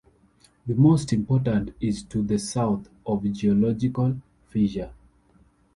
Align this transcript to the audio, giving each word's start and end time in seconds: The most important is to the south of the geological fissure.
The 0.65 0.73
most 0.73 1.13
important 1.13 1.75
is 1.79 2.01
to 2.05 2.23
the 2.23 2.39
south 2.39 2.89
of 3.05 3.21
the 3.21 3.29
geological 3.29 4.19
fissure. 4.47 4.91